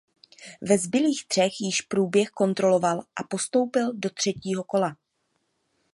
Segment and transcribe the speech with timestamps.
[0.61, 4.95] Ve zbylých třech již průběh kontroloval a postoupil do třetího kola.